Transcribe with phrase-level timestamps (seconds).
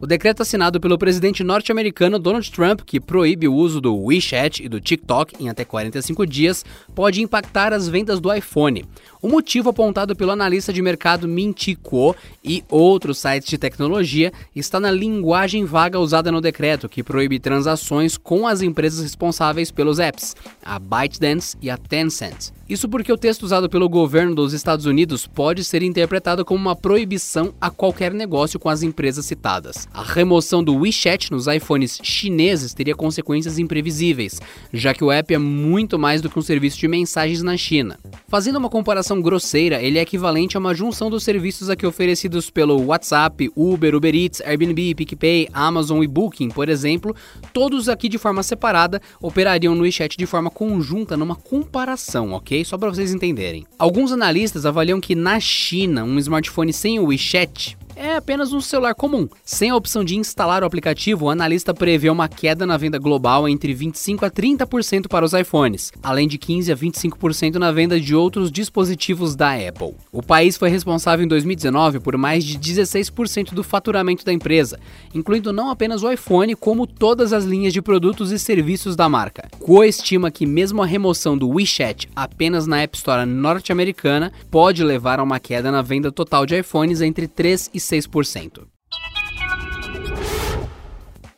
[0.00, 4.68] O decreto assinado pelo presidente norte-americano Donald Trump, que proíbe o uso do WeChat e
[4.68, 8.84] do TikTok em até 45 dias, pode impactar as vendas do iPhone.
[9.20, 14.92] O motivo apontado pelo analista de mercado Mintico e outros sites de tecnologia está na
[14.92, 20.78] linguagem vaga usada no decreto, que proíbe transações com as empresas responsáveis pelos apps, a
[20.78, 22.52] ByteDance e a Tencent.
[22.68, 26.76] Isso porque o texto usado pelo governo dos Estados Unidos pode ser interpretado como uma
[26.76, 29.87] proibição a qualquer negócio com as empresas citadas.
[29.92, 34.40] A remoção do WeChat nos iPhones chineses teria consequências imprevisíveis,
[34.72, 37.98] já que o app é muito mais do que um serviço de mensagens na China.
[38.28, 42.80] Fazendo uma comparação grosseira, ele é equivalente a uma junção dos serviços aqui oferecidos pelo
[42.86, 47.14] WhatsApp, Uber, Uber Eats, Airbnb, PicPay, Amazon e Booking, por exemplo,
[47.52, 52.64] todos aqui de forma separada operariam no WeChat de forma conjunta numa comparação, ok?
[52.64, 53.66] Só para vocês entenderem.
[53.78, 58.94] Alguns analistas avaliam que na China, um smartphone sem o WeChat é apenas um celular
[58.94, 59.28] comum.
[59.44, 63.48] Sem a opção de instalar o aplicativo, o analista prevê uma queda na venda global
[63.48, 68.14] entre 25 a 30% para os iPhones, além de 15 a 25% na venda de
[68.14, 69.94] outros dispositivos da Apple.
[70.12, 74.78] O país foi responsável em 2019 por mais de 16% do faturamento da empresa,
[75.12, 79.48] incluindo não apenas o iPhone, como todas as linhas de produtos e serviços da marca.
[79.58, 85.18] Kuo estima que mesmo a remoção do WeChat apenas na App Store norte-americana pode levar
[85.18, 88.77] a uma queda na venda total de iPhones entre 3 e 6%.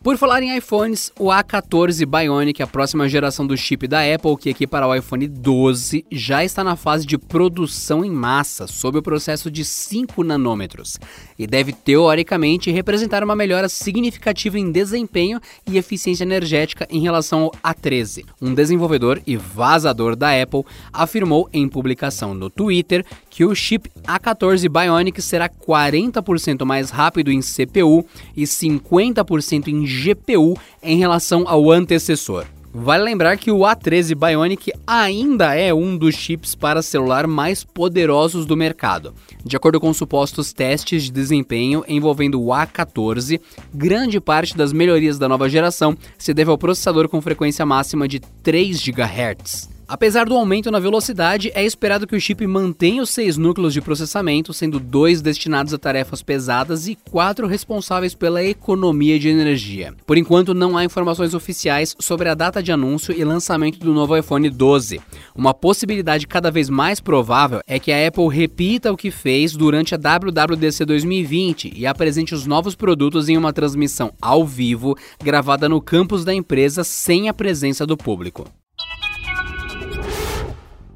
[0.02, 4.48] Por falar em iPhones, o A14 Bionic, a próxima geração do chip da Apple que
[4.48, 9.50] equipará o iPhone 12, já está na fase de produção em massa, sob o processo
[9.50, 10.98] de 5 nanômetros,
[11.38, 17.74] e deve teoricamente representar uma melhora significativa em desempenho e eficiência energética em relação ao
[17.74, 18.24] A13.
[18.40, 24.66] Um desenvolvedor e vazador da Apple afirmou em publicação no Twitter que o chip A14
[24.66, 32.46] Bionic será 40% mais rápido em CPU e 50% em GPU em relação ao antecessor.
[32.72, 38.46] Vale lembrar que o A13 Bionic ainda é um dos chips para celular mais poderosos
[38.46, 39.12] do mercado.
[39.44, 43.40] De acordo com supostos testes de desempenho envolvendo o A14,
[43.74, 48.20] grande parte das melhorias da nova geração se deve ao processador com frequência máxima de
[48.20, 49.79] 3 GHz.
[49.90, 53.80] Apesar do aumento na velocidade, é esperado que o chip mantenha os seis núcleos de
[53.80, 59.92] processamento, sendo dois destinados a tarefas pesadas e quatro responsáveis pela economia de energia.
[60.06, 64.16] Por enquanto, não há informações oficiais sobre a data de anúncio e lançamento do novo
[64.16, 65.00] iPhone 12.
[65.34, 69.92] Uma possibilidade cada vez mais provável é que a Apple repita o que fez durante
[69.92, 75.80] a WWDC 2020 e apresente os novos produtos em uma transmissão ao vivo gravada no
[75.80, 78.46] campus da empresa sem a presença do público.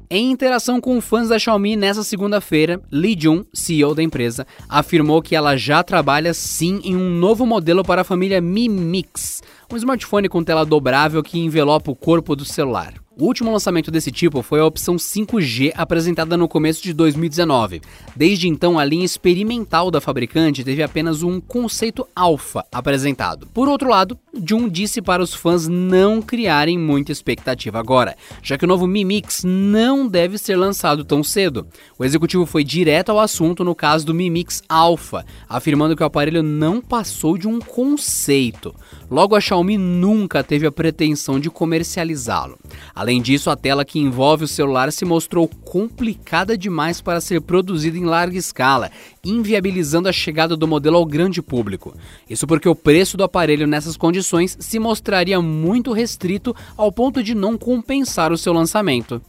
[0.07, 5.35] Em interação com fãs da Xiaomi nessa segunda-feira, Li Jun, CEO da empresa, afirmou que
[5.35, 10.29] ela já trabalha sim em um novo modelo para a família Mi Mix, um smartphone
[10.29, 13.05] com tela dobrável que envelopa o corpo do celular.
[13.17, 17.81] O último lançamento desse tipo foi a opção 5G apresentada no começo de 2019.
[18.13, 23.47] Desde então, a linha experimental da fabricante teve apenas um conceito alfa apresentado.
[23.53, 28.65] Por outro lado, Jun disse para os fãs não criarem muita expectativa agora, já que
[28.65, 31.65] o novo Mi Mix não deve ser lançado tão cedo.
[31.97, 36.05] O executivo foi direto ao assunto no caso do Mi Mix Alpha, afirmando que o
[36.05, 38.75] aparelho não passou de um conceito.
[39.09, 42.59] Logo, a Xiaomi nunca teve a pretensão de comercializá-lo.
[42.93, 47.97] Além disso, a tela que envolve o celular se mostrou complicada demais para ser produzida
[47.97, 48.91] em larga escala,
[49.23, 51.95] inviabilizando a chegada do modelo ao grande público.
[52.29, 57.33] Isso porque o preço do aparelho nessas condições se mostraria muito restrito ao ponto de
[57.33, 59.21] não compensar o seu lançamento.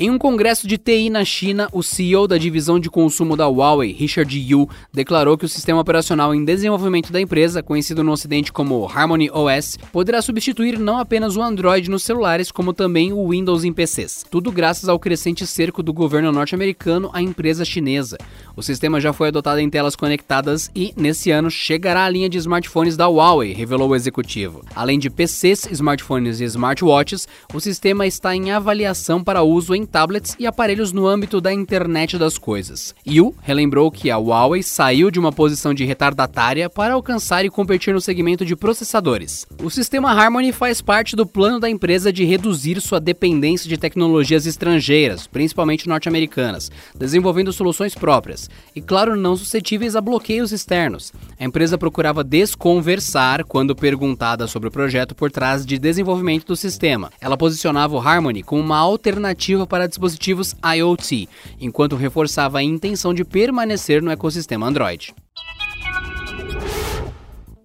[0.00, 3.90] Em um congresso de TI na China, o CEO da divisão de consumo da Huawei,
[3.90, 8.86] Richard Yu, declarou que o sistema operacional em desenvolvimento da empresa, conhecido no ocidente como
[8.86, 13.72] Harmony OS, poderá substituir não apenas o Android nos celulares, como também o Windows em
[13.72, 14.24] PCs.
[14.30, 18.18] Tudo graças ao crescente cerco do governo norte-americano à empresa chinesa.
[18.54, 22.38] O sistema já foi adotado em telas conectadas e, nesse ano, chegará à linha de
[22.38, 24.64] smartphones da Huawei, revelou o executivo.
[24.76, 30.36] Além de PCs, smartphones e smartwatches, o sistema está em avaliação para uso em tablets
[30.38, 32.94] e aparelhos no âmbito da internet das coisas.
[33.06, 37.94] Yu relembrou que a Huawei saiu de uma posição de retardatária para alcançar e competir
[37.94, 39.46] no segmento de processadores.
[39.62, 44.46] O sistema Harmony faz parte do plano da empresa de reduzir sua dependência de tecnologias
[44.46, 51.12] estrangeiras, principalmente norte-americanas, desenvolvendo soluções próprias e, claro, não suscetíveis a bloqueios externos.
[51.38, 57.10] A empresa procurava desconversar quando perguntada sobre o projeto por trás de desenvolvimento do sistema.
[57.20, 61.28] Ela posicionava o Harmony como uma alternativa para dispositivos IoT,
[61.60, 65.14] enquanto reforçava a intenção de permanecer no ecossistema Android.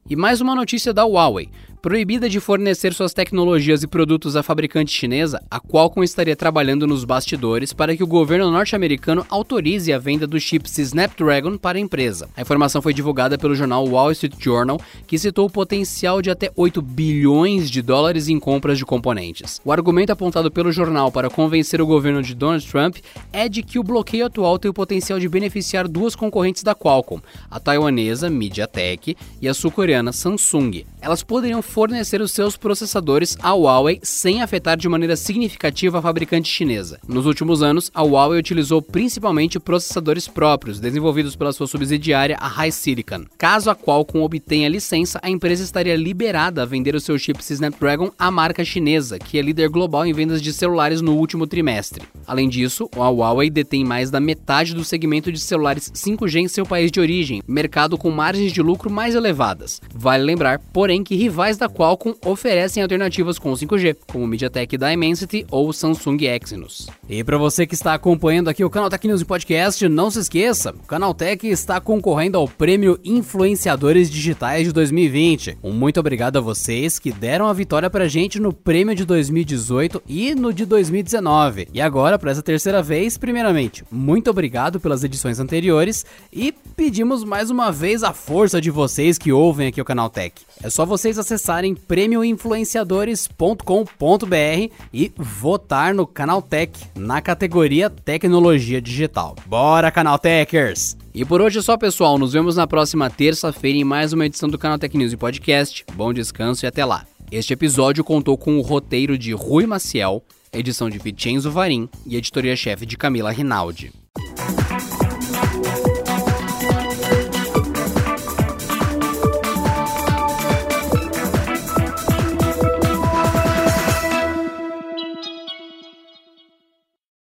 [0.10, 1.50] E mais uma notícia da Huawei.
[1.83, 7.03] Proibida de fornecer suas tecnologias e produtos à fabricante chinesa, a Qualcomm estaria trabalhando nos
[7.03, 12.30] bastidores para que o governo norte-americano autorize a venda dos chips Snapdragon para a empresa.
[12.38, 16.50] A informação foi divulgada pelo jornal Wall Street Journal, que citou o potencial de até
[16.56, 19.59] 8 bilhões de dólares em compras de componentes.
[19.65, 22.95] O argumento apontado pelo jornal para convencer o governo de Donald Trump
[23.33, 27.19] é de que o bloqueio atual tem o potencial de beneficiar duas concorrentes da Qualcomm,
[27.51, 30.85] a taiwanesa MediaTek e a sul-coreana Samsung.
[31.03, 36.50] Elas poderiam fornecer os seus processadores à Huawei sem afetar de maneira significativa a fabricante
[36.50, 36.97] chinesa.
[37.05, 43.25] Nos últimos anos, a Huawei utilizou principalmente processadores próprios, desenvolvidos pela sua subsidiária, a HiSilicon.
[43.38, 48.09] Caso a Qualcomm obtenha licença, a empresa estaria liberada a vender os seus chips Snapdragon
[48.17, 52.03] à marca chinesa, que é líder global em vendas de celulares no último trimestre.
[52.25, 56.65] Além disso, a Huawei detém mais da metade do segmento de celulares 5G em seu
[56.65, 59.81] país de origem, mercado com margens de lucro mais elevadas.
[59.94, 65.45] Vale lembrar, porém, que rivais da Qualcomm oferecem alternativas com 5G, como o MediaTek Dimensity
[65.50, 66.88] ou o Samsung Exynos.
[67.07, 70.72] E para você que está acompanhando aqui o Canal Tech News Podcast, não se esqueça,
[70.72, 75.57] o Canal Tech está concorrendo ao Prêmio Influenciadores Digitais de 2020.
[75.63, 80.04] Um muito obrigado a vocês que deram a vitória pra gente no prêmio de 2018
[80.07, 81.69] e no de 2019.
[81.74, 87.50] E agora, para essa terceira vez, primeiramente, muito obrigado pelas edições anteriores e pedimos mais
[87.50, 90.34] uma vez a força de vocês que ouvem aqui o Canal Tech.
[90.62, 99.35] É só vocês acessarem prêmioinfluenciadores.com.br e votar no Canaltech na categoria Tecnologia Digital.
[99.45, 100.97] Bora, Canaltechers!
[101.13, 102.18] E por hoje é só, pessoal.
[102.18, 105.85] Nos vemos na próxima terça-feira em mais uma edição do Canaltech News e Podcast.
[105.94, 107.06] Bom descanso e até lá.
[107.31, 112.85] Este episódio contou com o roteiro de Rui Maciel, edição de Vicenzo Varim e editoria-chefe
[112.85, 113.91] de Camila Rinaldi.